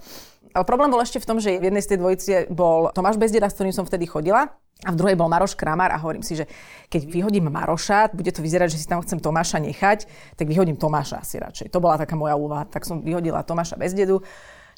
[0.52, 3.48] Ale problém bol ešte v tom, že v jednej z tej dvojice bol Tomáš Bezdeda,
[3.48, 4.52] s ktorým som vtedy chodila.
[4.82, 6.50] A v druhej bol Maroš Kramar a hovorím si, že
[6.90, 11.22] keď vyhodím Maroša, bude to vyzerať, že si tam chcem Tomáša nechať, tak vyhodím Tomáša
[11.22, 11.70] asi radšej.
[11.70, 12.66] To bola taká moja úvaha.
[12.66, 14.26] Tak som vyhodila Tomáša Bezdedu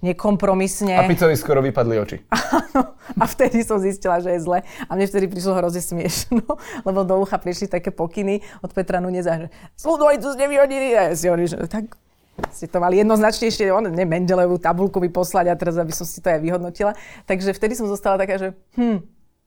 [0.05, 1.01] nekompromisne.
[1.01, 2.17] A Picovi skoro vypadli oči.
[2.61, 3.01] Áno.
[3.17, 4.61] A vtedy som zistila, že je zle.
[4.61, 6.45] A mne vtedy prišlo hrozne smiešno,
[6.87, 9.49] lebo do ucha prišli také pokyny od Petra Nuneza, že
[9.81, 10.93] zlú dvojicu ste vyhodili.
[10.93, 11.97] A ja si hovorím, že tak
[12.51, 16.07] ste to mali jednoznačne ešte, on, ne, Mendelevú tabulku mi poslať a teraz, aby som
[16.07, 16.95] si to aj vyhodnotila.
[17.27, 18.99] Takže vtedy som zostala taká, že hm,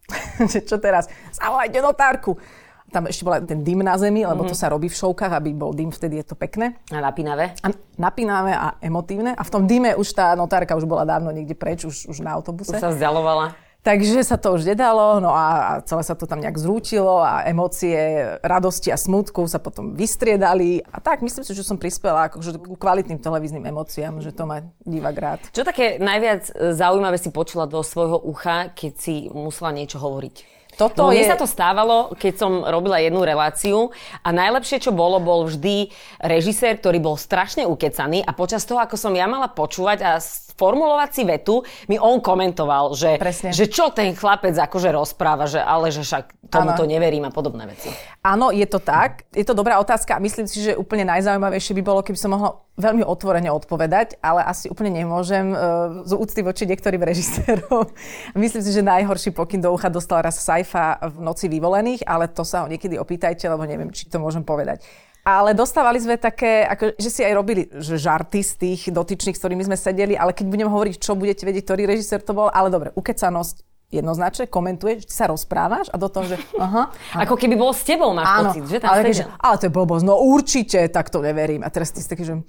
[0.69, 1.11] čo teraz?
[1.35, 2.39] Zavolajte notárku.
[2.87, 5.75] Tam ešte bola ten dym na zemi, lebo to sa robí v šovkách, aby bol
[5.75, 6.79] dym, vtedy je to pekné.
[6.87, 7.51] A napínavé?
[7.59, 9.35] A napínavé a emotívne.
[9.35, 12.31] A v tom dýme už tá notárka už bola dávno niekde preč, už, už na
[12.31, 12.71] autobuse.
[12.71, 13.66] Už sa vzdialovala.
[13.87, 17.95] Takže sa to už nedalo, no a, celé sa to tam nejak zrútilo a emócie
[18.43, 20.83] radosti a smutku sa potom vystriedali.
[20.91, 24.67] A tak, myslím si, že som prispela akože k kvalitným televíznym emóciám, že to má
[24.83, 25.39] divák rád.
[25.55, 30.57] Čo také najviac e, zaujímavé si počula do svojho ucha, keď si musela niečo hovoriť?
[30.75, 31.31] Toto no, mne je...
[31.31, 35.89] sa to stávalo, keď som robila jednu reláciu a najlepšie, čo bolo, bol vždy
[36.21, 40.19] režisér, ktorý bol strašne ukecaný a počas toho, ako som ja mala počúvať a
[40.57, 43.53] formulovať si vetu, mi on komentoval, že, Presne.
[43.53, 47.69] že čo ten chlapec akože rozpráva, že ale že však tomu to neverím a podobné
[47.69, 47.93] veci.
[48.25, 49.29] Áno, je to tak.
[49.31, 52.57] Je to dobrá otázka a myslím si, že úplne najzaujímavejšie by bolo, keby som mohla
[52.77, 57.89] veľmi otvorene odpovedať, ale asi úplne nemôžem uh, z úcty voči niektorým režisérom.
[58.43, 62.45] myslím si, že najhorší pokyn do ucha dostal raz Saifa v Noci vyvolených, ale to
[62.45, 64.85] sa ho niekedy opýtajte, lebo neviem, či to môžem povedať.
[65.27, 69.43] Ale dostávali sme také, ako, že si aj robili že žarty z tých dotyčných, s
[69.43, 72.71] ktorými sme sedeli, ale keď budem hovoriť, čo budete vedieť, ktorý režisér to bol, ale
[72.71, 76.95] dobre, ukecanosť jednoznačne, komentuješ, ty sa rozprávaš a do toho, že aha,
[77.27, 79.73] Ako keby bol s tebou, máš Áno, pocit, že tam ale, že, ale to je
[79.75, 81.59] blbosť, no určite, tak to neverím.
[81.59, 82.39] A teraz ty si taký, že...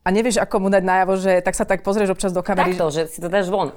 [0.00, 2.72] A nevieš, ako mu dať najavo, že tak sa tak pozrieš občas do kamery.
[2.72, 3.76] Takto, že si to dáš von.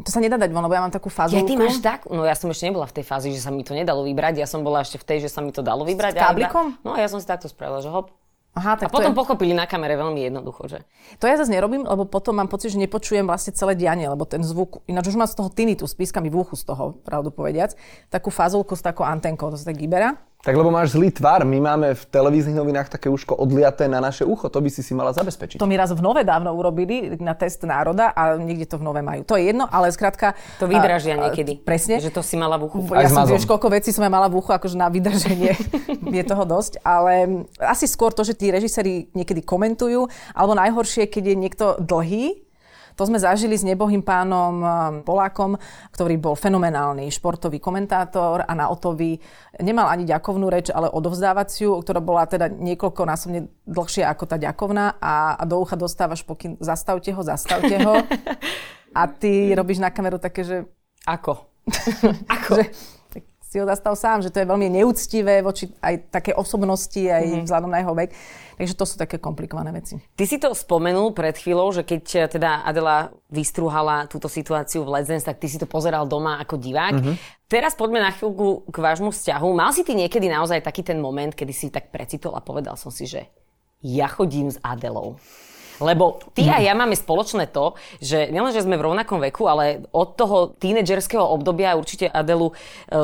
[0.00, 1.44] To sa nedá dať von, lebo ja mám takú fazulku.
[1.44, 2.08] Ja, ty máš tak?
[2.08, 4.40] No ja som ešte nebola v tej fázi, že sa mi to nedalo vybrať.
[4.40, 6.12] Ja som bola ešte v tej, že sa mi to dalo vybrať.
[6.12, 6.66] S a iba- káblikom?
[6.80, 8.10] No ja som si takto spravila, že hop.
[8.50, 9.20] Aha, A tak potom to, je...
[9.22, 10.82] pochopili na kamere veľmi jednoducho, že...
[11.22, 14.42] to ja zase nerobím, lebo potom mám pocit, že nepočujem vlastne celé dianie, lebo ten
[14.42, 17.78] zvuk, ináč už mám z toho tinnitus, píska mi v uchu z toho, pravdu povediac,
[18.10, 20.18] takú fazulku s takou antenkou, to sa tak vyberá.
[20.40, 24.24] Tak lebo máš zlý tvar, my máme v televíznych novinách také uško odliaté na naše
[24.24, 25.60] ucho, to by si si mala zabezpečiť.
[25.60, 29.04] To mi raz v Nove dávno urobili na test národa a niekde to v Nove
[29.04, 29.20] majú.
[29.28, 30.32] To je jedno, ale skrátka...
[30.56, 31.60] To vydražia niekedy.
[31.60, 32.00] Presne.
[32.00, 32.88] Že to si mala v uchu.
[32.96, 35.52] Aj ja som vieš, koľko vecí som ja mala v uchu, akože na vydrženie
[36.16, 41.24] je toho dosť, ale asi skôr to, že tí režiséri niekedy komentujú, alebo najhoršie, keď
[41.30, 42.48] je niekto dlhý,
[43.00, 44.68] to sme zažili s nebohým pánom um,
[45.00, 45.56] Polákom,
[45.88, 49.16] ktorý bol fenomenálny športový komentátor a na Otovi
[49.56, 55.40] nemal ani ďakovnú reč, ale odovzdávaciu, ktorá bola teda niekoľkonásobne dlhšia ako tá ďakovná a,
[55.40, 57.94] a do ucha dostávaš pokyn, zastavte ho, zastavte ho.
[58.90, 60.56] A ty robíš na kameru také, že
[61.06, 61.46] Ako?
[62.58, 62.99] že tak
[63.50, 67.44] si ho zastal sám, že to je veľmi neúctivé voči aj také osobnosti, aj mm-hmm.
[67.50, 68.10] vzhľadom na jeho vek.
[68.54, 69.98] Takže to sú také komplikované veci.
[70.14, 74.94] Ty si to spomenul pred chvíľou, že keď eh, teda Adela vystruhala túto situáciu v
[74.94, 77.02] Let's Dance, tak ty si to pozeral doma ako divák.
[77.02, 77.16] Mm-hmm.
[77.50, 79.48] Teraz poďme na chvíľku k vášmu vzťahu.
[79.50, 82.94] Mal si ty niekedy naozaj taký ten moment, kedy si tak precitol a povedal som
[82.94, 83.26] si, že
[83.82, 85.18] ja chodím s Adelou.
[85.80, 89.88] Lebo ty a ja máme spoločné to, že nielen, že sme v rovnakom veku, ale
[89.96, 92.54] od toho tínedžerského obdobia určite Adelu e,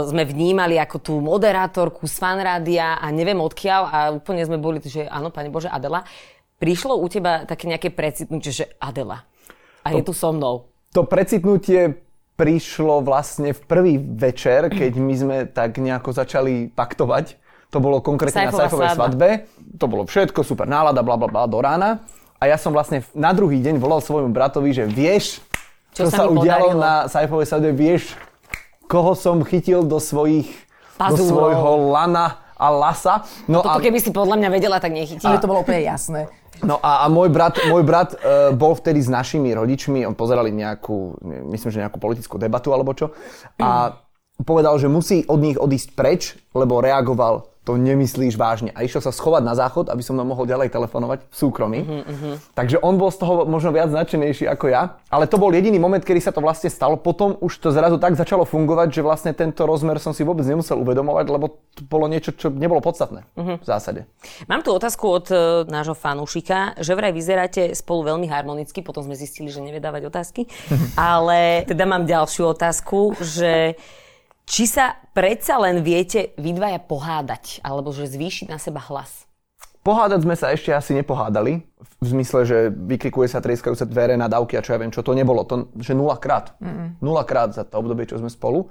[0.05, 5.09] sme vnímali ako tú moderátorku z fanrádia a neviem odkiaľ a úplne sme boli, že
[5.09, 6.05] áno, pane Bože, Adela.
[6.61, 9.25] Prišlo u teba také nejaké precitnutie, že Adela.
[9.85, 10.69] A je tu so mnou.
[10.93, 17.41] To precitnutie prišlo vlastne v prvý večer, keď my sme tak nejako začali paktovať.
[17.75, 19.01] To bolo konkrétne na Saifová Saifovej svadba.
[19.01, 19.29] svadbe.
[19.81, 22.05] To bolo všetko, super nálada, bla bla bla, do rána.
[22.37, 25.41] A ja som vlastne na druhý deň volal svojmu bratovi, že vieš,
[25.97, 26.85] čo, Čo sa sa, udialo podarilo.
[26.85, 28.13] na Saifovej svadbe, vieš,
[28.85, 30.47] koho som chytil do svojich,
[31.01, 31.29] do Pazúrov.
[31.33, 33.25] svojho lana a lasa.
[33.49, 35.25] No Toto a, keby si podľa mňa vedela, tak nechytila.
[35.25, 36.29] Čiže to bolo úplne jasné.
[36.65, 40.49] No a, a môj brat, môj brat uh, bol vtedy s našimi rodičmi, on pozerali
[40.53, 43.13] nejakú, ne- myslím, že nejakú politickú debatu alebo čo.
[43.61, 44.01] A
[44.41, 48.71] povedal, že musí od nich odísť preč, lebo reagoval, to nemyslíš vážne.
[48.79, 51.81] A išiel sa schovať na záchod, aby som tam mohol ďalej telefonovať v súkromí.
[52.55, 55.03] Takže on bol z toho možno viac nadšenejší ako ja.
[55.11, 56.95] Ale to bol jediný moment, kedy sa to vlastne stalo.
[56.95, 60.79] Potom už to zrazu tak začalo fungovať, že vlastne tento rozmer som si vôbec nemusel
[60.79, 64.07] uvedomovať, lebo to bolo niečo, čo nebolo podstatné v zásade.
[64.47, 69.19] Mám tu otázku od e, nášho fanúšika, že vraj vyzeráte spolu veľmi harmonicky, potom sme
[69.19, 70.47] zistili, že nevedávať otázky,
[70.97, 73.75] ale teda mám ďalšiu otázku, že
[74.47, 79.27] či sa predsa len viete vy dvaja pohádať, alebo že zvýšiť na seba hlas?
[79.83, 81.63] Pohádať sme sa ešte asi nepohádali,
[82.03, 85.15] v zmysle, že vykrikuje sa, trieskajú sa dvere, nadávky a čo ja viem, čo to
[85.15, 85.47] nebolo.
[85.47, 86.59] To, že nulakrát.
[86.99, 88.69] Nulakrát za to obdobie, čo sme spolu.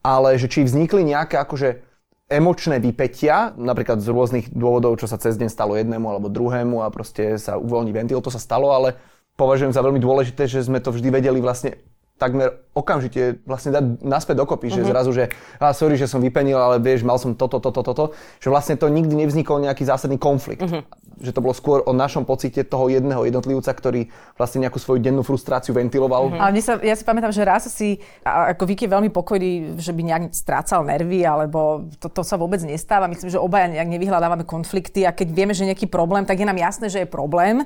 [0.00, 1.84] Ale že či vznikli nejaké akože
[2.32, 6.88] emočné vypetia, napríklad z rôznych dôvodov, čo sa cez deň stalo jednému alebo druhému a
[6.88, 8.96] proste sa uvoľní ventil, to sa stalo, ale
[9.36, 11.76] považujem za veľmi dôležité, že sme to vždy vedeli vlastne
[12.24, 15.30] takmer okamžite vlastne dať naspäť dokopy, že zrazu, že
[15.62, 18.04] a sorry, že som vypenil, ale vieš, mal som toto, toto, toto,
[18.42, 20.66] že vlastne to nikdy nevznikol nejaký zásadný konflikt.
[21.14, 25.22] Že to bolo skôr o našom pocite toho jedného jednotlivca, ktorý vlastne nejakú svoju dennú
[25.22, 26.34] frustráciu ventiloval.
[26.34, 29.94] Ale mne sa, ja si pamätám, že raz si, ako Vicky je veľmi pokojný, že
[29.94, 33.06] by nejak strácal nervy, alebo to, to sa vôbec nestáva.
[33.06, 36.58] Myslím, že obaja nejak nevyhľadávame konflikty a keď vieme, že nejaký problém, tak je nám
[36.58, 37.62] jasné, že je problém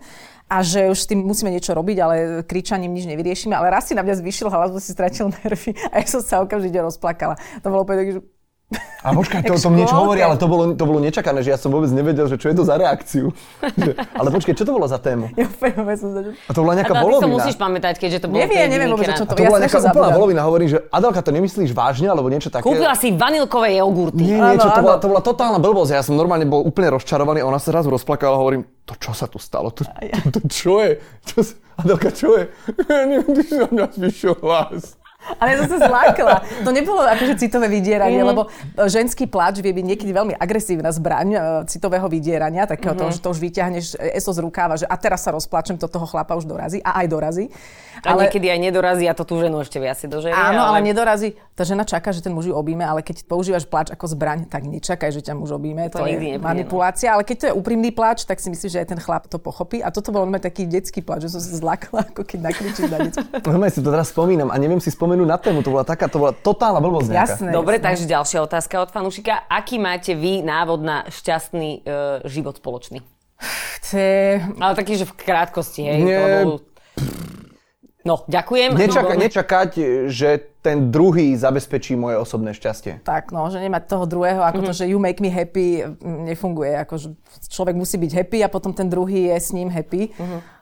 [0.49, 3.53] a že už s tým musíme niečo robiť, ale kričaním nič nevyriešime.
[3.53, 4.16] Ale raz si na mňa
[4.48, 7.37] zvýšil hlas, si stratil nervy a ja som sa okamžite rozplakala.
[7.61, 8.20] To bolo úplne tak, že
[9.00, 11.59] A počkaj, to, to mne niečo hovorí, ale to bolo, to bolo nečakané, že ja
[11.59, 13.33] som vôbec nevedel, že čo je to za reakciu.
[13.78, 15.31] Že, ale počkaj, čo to bolo za tému?
[15.38, 16.20] ja úplne vôbec som sa...
[16.35, 17.31] A to bola nejaká A ty to volovina.
[17.31, 19.78] musíš pamätať, keďže to bolo Neviem, neviem vôbec, čo A to to ja bola nejaká
[19.81, 20.40] úplná volovina.
[20.44, 22.66] Hovorím, že Adelka, to nemyslíš vážne, alebo niečo také?
[22.66, 24.20] Kúpila si vanilkové jogurty.
[24.20, 25.90] Nie, niečo, to, bola, to bola totálna blbosť.
[25.94, 29.14] Ja som normálne bol úplne rozčarovaný a ona sa raz rozplakala a hovorím, to čo
[29.14, 29.70] sa tu stalo?
[29.72, 30.98] To, to, to čo je?
[31.22, 32.50] Čo, sa- Adelka, čo je?
[32.90, 33.87] Neviem, ty si na mňa
[34.42, 34.98] hlas.
[35.37, 36.64] Ale ja som sa zlákla.
[36.64, 41.29] To nebolo akože citové vydieranie, lebo e, ženský pláč vie byť niekedy veľmi agresívna zbraň
[41.35, 41.38] e,
[41.69, 45.35] citového vydierania, takého toho, že to už vyťahneš eso z rukáva, že a teraz sa
[45.35, 47.45] rozplačem, to toho chlapa už dorazí a aj dorazí.
[48.07, 50.31] A niekedy aj nedorazí a to tú ženu ešte viac dožerie.
[50.31, 51.35] Áno, ale nedorazí.
[51.59, 54.62] Tá žena čaká, že ten muž ju objíme, ale keď používaš pláč ako zbraň, tak
[54.62, 55.91] nečakaj, že ťa muž objíme.
[55.91, 56.47] To To, je nepríde, no.
[56.47, 57.11] manipulácia.
[57.11, 59.83] Ale keď to je úprimný pláč, tak si myslíš, že aj ten chlap to pochopí.
[59.83, 62.99] A toto bol taký detský pláč, že som sa zlakla, ako keď nakričíš na.
[63.43, 65.62] Normálne si to teraz spomínam a neviem si spomenúť na tému.
[65.62, 67.22] To bola taká, to bola totálna blbosť nejaká.
[67.40, 67.50] Jasné.
[67.50, 67.87] Dobre, jasné.
[67.87, 69.46] takže ďalšia otázka od fanúšika.
[69.46, 71.90] Aký máte vy návod na šťastný e,
[72.26, 73.00] život spoločný?
[73.81, 75.98] To je- Ale taký, že v krátkosti, hej?
[76.02, 76.18] Nie.
[76.44, 76.61] Lebo...
[78.02, 78.72] No, ďakujem.
[78.72, 79.70] Nečaka, No, nečakať,
[80.09, 80.28] že
[80.59, 83.04] ten druhý zabezpečí moje osobné šťastie.
[83.04, 86.72] Tak, no, že nemať toho druhého, ako to, že you make me happy, mm, nefunguje.
[86.78, 87.09] Ako, že
[87.46, 90.09] človek musí byť happy a potom ten druhý je s ním happy.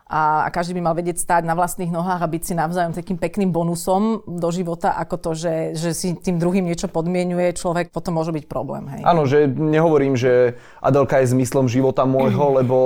[0.06, 3.18] A, a každý by mal vedieť stáť na vlastných nohách a byť si navzájom takým
[3.18, 8.14] pekným bonusom do života, ako to, že, že si tým druhým niečo podmienuje, človek potom
[8.14, 8.86] môže byť problém.
[8.86, 9.02] Hej.
[9.02, 12.76] Áno, že nehovorím, že Adelka je zmyslom života môjho, lebo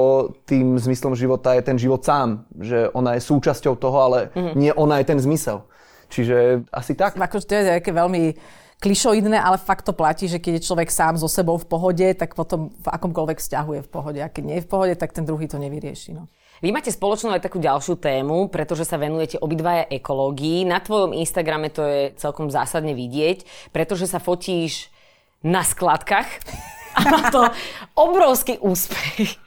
[0.48, 2.48] tým zmyslom života je ten život sám.
[2.56, 4.52] Že ona je súčasťou toho, ale mm.
[4.56, 5.68] nie ona je ten zmysel.
[6.08, 7.20] Čiže asi tak.
[7.20, 8.32] Akože to je také veľmi
[8.80, 12.32] klišoidné, ale fakt to platí, že keď je človek sám so sebou v pohode, tak
[12.32, 14.20] potom v akomkoľvek vzťahu je v pohode.
[14.24, 16.16] A keď nie je v pohode, tak ten druhý to nevyrieši.
[16.16, 16.32] No.
[16.60, 20.68] Vy máte spoločnú aj takú ďalšiu tému, pretože sa venujete obidvaja ekológii.
[20.68, 24.92] Na tvojom Instagrame to je celkom zásadne vidieť, pretože sa fotíš
[25.40, 26.28] na skladkách
[26.96, 27.48] a má to
[27.96, 29.40] obrovský úspech.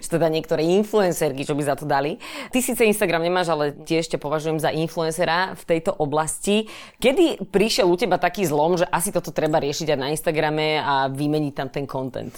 [0.00, 2.20] Čo teda niektoré influencerky, čo by za to dali.
[2.52, 6.68] Ty síce Instagram nemáš, ale tiež ťa považujem za influencera v tejto oblasti.
[7.00, 11.08] Kedy prišiel u teba taký zlom, že asi toto treba riešiť aj na Instagrame a
[11.08, 12.32] vymeniť tam ten content?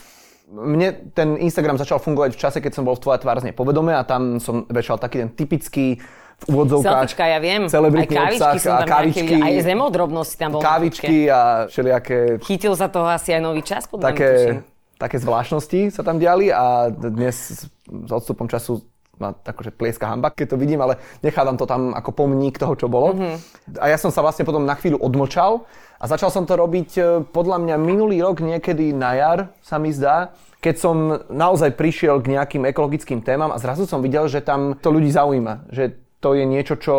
[0.47, 4.07] Mne ten Instagram začal fungovať v čase, keď som bol v Tvoja tvár povedome a
[4.07, 5.99] tam som väčšal taký ten typický
[6.37, 7.09] v úvodzovkách.
[7.11, 7.65] Selfiečka, ja viem.
[7.67, 9.37] Celebritný aj obsah som tam a kavičky.
[9.41, 10.61] Aj zemodrobnosti tam bol.
[10.61, 12.45] Kávičky a všelijaké...
[12.45, 14.31] Chytil sa toho asi aj nový čas, podľa také,
[15.01, 18.85] také zvláštnosti sa tam diali a dnes s odstupom času
[19.16, 22.87] ma akože plieska hamba, keď to vidím, ale nechávam to tam ako pomník toho, čo
[22.87, 23.16] bolo.
[23.16, 23.81] Mm-hmm.
[23.81, 25.64] A ja som sa vlastne potom na chvíľu odmlčal
[25.96, 29.88] a začal som to robiť e, podľa mňa minulý rok niekedy na jar, sa mi
[29.92, 30.96] zdá, keď som
[31.33, 35.72] naozaj prišiel k nejakým ekologickým témam a zrazu som videl, že tam to ľudí zaujíma.
[35.72, 35.85] Že
[36.20, 36.94] to je niečo, čo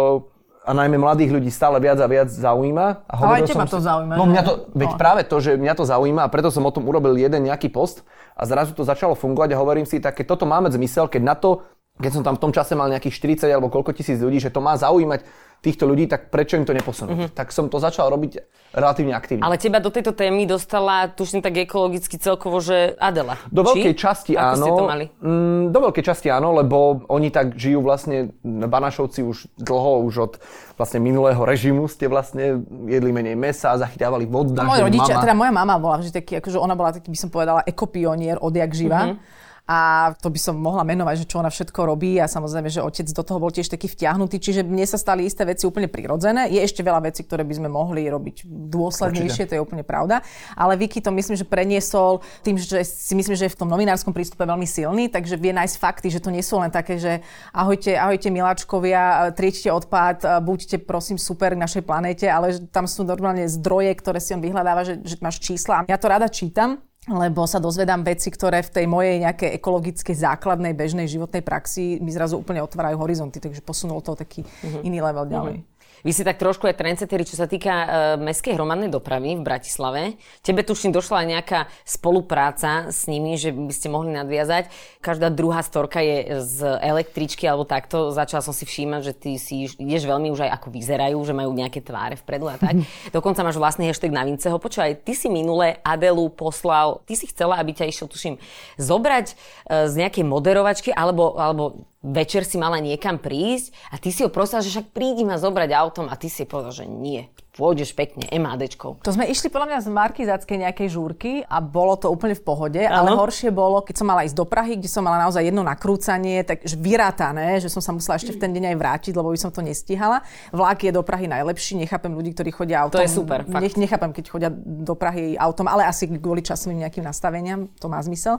[0.67, 3.07] a najmä mladých ľudí stále viac a viac zaujíma.
[3.07, 4.13] A ale aj teba to zaujíma.
[4.19, 4.99] No mňa to, veď no.
[4.99, 8.03] práve to, že mňa to zaujíma a preto som o tom urobil jeden nejaký post
[8.35, 11.35] a zrazu to začalo fungovať a hovorím si, tak keď toto máme zmysel, keď na
[11.39, 11.63] to,
[11.97, 14.61] keď som tam v tom čase mal nejakých 40 alebo koľko tisíc ľudí, že to
[14.61, 15.25] má zaujímať
[15.57, 17.17] týchto ľudí, tak prečo im to neposunúť?
[17.17, 17.33] Mm-hmm.
[17.33, 18.45] Tak som to začal robiť
[18.77, 19.41] relatívne aktívne.
[19.41, 23.41] Ale teba do tejto témy dostala, tuším tak ekologicky celkovo, že Adela.
[23.49, 23.81] Do či?
[23.81, 24.61] veľkej časti Ako áno.
[24.61, 25.05] Ste to mali?
[25.17, 30.33] Mm, do veľkej časti áno, lebo oni tak žijú vlastne, Banašovci už dlho, už od
[30.77, 34.61] vlastne minulého režimu ste vlastne jedli menej mesa, zachytávali vodu.
[34.61, 35.23] Moje rodičia, mama...
[35.25, 38.71] teda moja mama bola vždy taký, akože ona bola taký, by som povedala, ekopionier odjak
[38.77, 39.01] živa.
[39.09, 42.79] Mm-hmm a to by som mohla menovať, že čo ona všetko robí a samozrejme, že
[42.79, 46.47] otec do toho bol tiež taký vtiahnutý, čiže mne sa stali isté veci úplne prirodzené.
[46.47, 49.49] Je ešte veľa vecí, ktoré by sme mohli robiť dôslednejšie, Určite.
[49.51, 50.23] to je úplne pravda.
[50.55, 54.15] Ale Vicky to myslím, že preniesol tým, že si myslím, že je v tom novinárskom
[54.15, 57.19] prístupe veľmi silný, takže vie nájsť fakty, že to nie sú len také, že
[57.51, 63.43] ahojte, ahojte miláčkovia, triečte odpad, buďte prosím super k našej planéte, ale tam sú normálne
[63.51, 65.83] zdroje, ktoré si on vyhľadáva, že, že máš čísla.
[65.91, 70.75] Ja to rada čítam, lebo sa dozvedám veci, ktoré v tej mojej nejakej ekologickej základnej
[70.75, 74.83] bežnej životnej praxi mi zrazu úplne otvárajú horizonty, takže posunul to taký uh-huh.
[74.83, 75.55] iný level ďalej.
[75.63, 75.76] Uh-huh.
[76.05, 77.87] Vy si tak trošku aj trendsetteri, čo sa týka uh,
[78.21, 80.01] mestskej hromadnej dopravy v Bratislave.
[80.45, 84.69] Tebe tuším došla aj nejaká spolupráca s nimi, že by ste mohli nadviazať.
[85.01, 88.13] Každá druhá storka je z električky alebo takto.
[88.13, 91.51] Začala som si všímať, že ty si ideš veľmi už aj ako vyzerajú, že majú
[91.57, 92.77] nejaké tváre vpredu a tak.
[93.15, 94.61] Dokonca máš vlastný hashtag na Vinceho.
[94.61, 98.35] Počúvaj, ty si minule Adelu poslal, ty si chcela, aby ťa išiel, tuším,
[98.77, 104.23] zobrať uh, z nejakej moderovačky alebo, alebo večer si mala niekam prísť a ty si
[104.23, 107.97] ho prosil, že však prídi ma zobrať autom a ty si povedal, že nie, pôjdeš
[107.97, 109.01] pekne MHDčkou.
[109.01, 112.81] To sme išli podľa mňa z Markizáckej nejakej žúrky a bolo to úplne v pohode,
[112.85, 112.93] ano.
[112.93, 116.45] ale horšie bolo, keď som mala ísť do Prahy, kde som mala naozaj jedno nakrúcanie,
[116.45, 119.49] takže vyrátané, že som sa musela ešte v ten deň aj vrátiť, lebo by som
[119.49, 120.21] to nestihala.
[120.53, 123.01] Vlák je do Prahy najlepší, nechápem ľudí, ktorí chodia autom.
[123.01, 123.63] To je super, fakt.
[123.65, 127.97] Nech, nechápem, keď chodia do Prahy autom, ale asi kvôli časovým nejakým nastaveniam, to má
[128.05, 128.37] zmysel.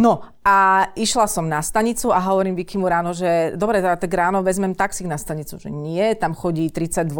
[0.00, 4.72] No a išla som na stanicu a hovorím Vikimu ráno, že dobre, tak ráno vezmem
[4.72, 5.60] taxík na stanicu.
[5.60, 7.12] Že nie, tam chodí 32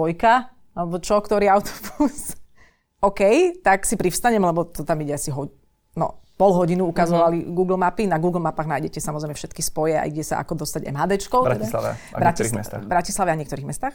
[0.73, 2.37] alebo čo, ktorý autobus.
[3.09, 3.21] OK,
[3.61, 5.53] tak si privstanem, lebo to tam ide asi ho-
[5.99, 7.53] no, pol hodinu ukazovali uh-huh.
[7.53, 8.09] Google mapy.
[8.09, 11.43] Na Google mapách nájdete samozrejme všetky spoje, aj kde sa ako dostať MHDčkou.
[11.45, 12.17] V Bratislave teda.
[12.17, 12.83] a niektorých mestách.
[12.89, 13.95] Bratislave a niektorých mestách.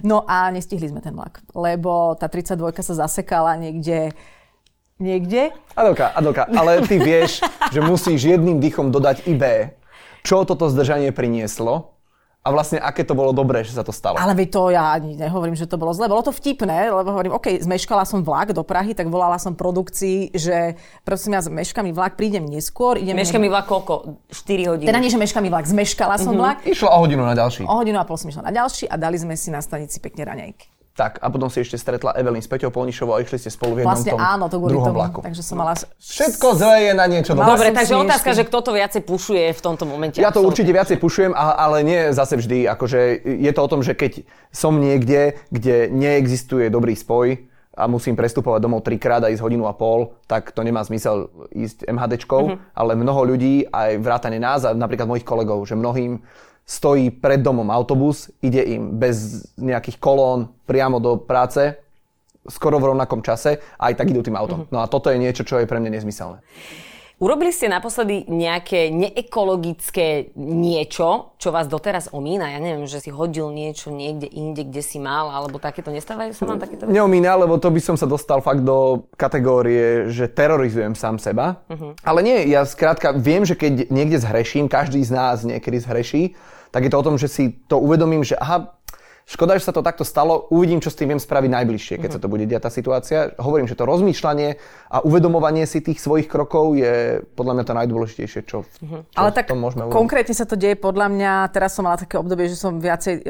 [0.00, 4.16] No a nestihli sme ten vlak, lebo tá 32 sa zasekala niekde
[4.98, 5.54] niekde.
[5.74, 7.42] Adelka, Adelka, ale ty vieš,
[7.74, 9.74] že musíš jedným dýchom dodať i B.
[10.26, 11.98] Čo toto zdržanie prinieslo?
[12.46, 14.16] A vlastne, aké to bolo dobré, že sa to stalo.
[14.16, 16.08] Ale veď to ja ani nehovorím, že to bolo zle.
[16.08, 20.32] Bolo to vtipné, lebo hovorím, OK, zmeškala som vlak do Prahy, tak volala som produkcii,
[20.32, 22.96] že prosím ja, zmeška mi vlak, prídem neskôr.
[22.96, 24.24] Idem meška mi vlak koľko?
[24.32, 24.88] 4 hodiny.
[24.88, 26.40] Teda nie, že meška mi vlak, zmeškala som mm-hmm.
[26.40, 26.56] vlak.
[26.64, 27.68] Išla o hodinu na ďalší.
[27.68, 30.24] O hodinu a pol som išla na ďalší a dali sme si na stanici pekne
[30.24, 30.77] raňajky.
[30.98, 33.86] Tak, a potom si ešte stretla Evelyn s Peťou Polnišovou a išli ste spolu v
[33.86, 35.18] jednom vlastne tom áno, to druhom tomu, vlaku.
[35.22, 35.78] Takže som mala...
[35.78, 37.54] Všetko zlé je na niečo dobré.
[37.54, 40.18] Dobre, takže otázka, že kto to viacej pušuje v tomto momente.
[40.18, 42.66] Ja to určite viacej pušujem, ale nie zase vždy.
[42.66, 47.46] Akože je to o tom, že keď som niekde, kde neexistuje dobrý spoj,
[47.78, 51.86] a musím prestupovať domov trikrát a ísť hodinu a pol, tak to nemá zmysel ísť
[51.86, 52.74] MHDčkou, mm-hmm.
[52.74, 56.18] ale mnoho ľudí, aj vrátane nás a napríklad mojich kolegov, že mnohým
[56.68, 61.80] stojí pred domom autobus, ide im bez nejakých kolón priamo do práce,
[62.44, 64.68] skoro v rovnakom čase a aj tak idú tým autom.
[64.68, 66.44] No a toto je niečo, čo je pre mňa nezmyselné.
[67.18, 72.54] Urobili ste naposledy nejaké neekologické niečo, čo vás doteraz omína?
[72.54, 76.46] Ja neviem, že si hodil niečo niekde inde, kde si mal, alebo takéto nestávajú sa
[76.46, 76.86] vám takéto?
[76.86, 81.58] Neomína, lebo to by som sa dostal fakt do kategórie, že terorizujem sám seba.
[81.66, 81.98] Uh-huh.
[82.06, 86.38] Ale nie, ja skrátka viem, že keď niekde zhreším, každý z nás niekedy zhreší,
[86.70, 88.78] tak je to o tom, že si to uvedomím, že aha,
[89.28, 90.48] Škoda, že sa to takto stalo.
[90.48, 93.36] Uvidím, čo s tým viem spraviť najbližšie, keď sa to bude diať tá situácia.
[93.36, 94.56] Hovorím, že to rozmýšľanie
[94.88, 99.52] a uvedomovanie si tých svojich krokov je podľa mňa to najdôležitejšie, čo, čo Ale tak
[99.52, 102.80] tom môžeme konkrétne sa to deje podľa mňa, teraz som mala také obdobie, že som
[102.80, 103.22] viacej e,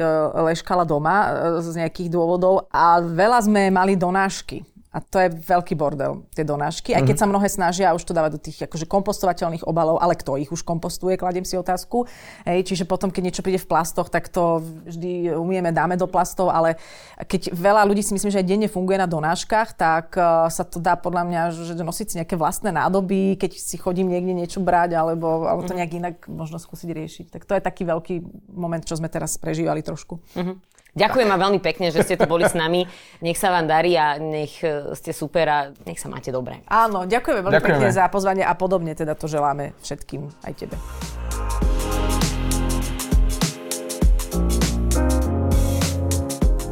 [0.55, 1.27] leškala doma e,
[1.67, 4.63] z nejakých dôvodov a veľa sme mali donášky.
[4.89, 6.97] A to je veľký bordel, tie donášky.
[6.97, 7.21] Aj keď Mhm.
[7.21, 10.65] sa mnohé snažia už to dávať do tých akože kompostovateľných obalov, ale kto ich už
[10.65, 12.09] kompostuje, kladiem si otázku.
[12.41, 16.49] Hej, čiže potom, keď niečo príde v plastoch, tak to vždy umieme, dáme do plastov,
[16.49, 16.81] ale
[17.21, 20.81] keď veľa ľudí si myslím, že aj denne funguje na donáškach, tak uh, sa to
[20.81, 24.97] dá podľa mňa, že nosiť si nejaké vlastné nádoby, keď si chodím niekde niečo brať,
[24.97, 27.25] alebo, alebo to nejak inak možno skúsiť riešiť.
[27.29, 28.15] Tak to je taký veľký
[28.57, 30.17] moment, čo sme teraz prežívali trošku.
[30.99, 32.83] Ďakujem vám veľmi pekne, že ste tu boli s nami.
[33.23, 36.59] Nech sa vám darí a nech e, ste super a nech sa máte dobre.
[36.67, 37.79] Áno, ďakujeme veľmi Ďakujeme.
[37.79, 40.75] pekne za pozvanie a podobne teda to želáme všetkým, aj tebe.